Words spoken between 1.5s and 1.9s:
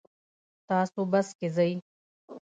ځئ؟